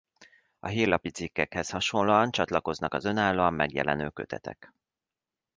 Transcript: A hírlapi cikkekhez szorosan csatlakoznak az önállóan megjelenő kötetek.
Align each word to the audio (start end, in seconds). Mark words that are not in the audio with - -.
A 0.59 0.67
hírlapi 0.67 1.09
cikkekhez 1.11 1.67
szorosan 1.67 2.31
csatlakoznak 2.31 2.93
az 2.93 3.05
önállóan 3.05 3.53
megjelenő 3.53 4.09
kötetek. 4.09 4.73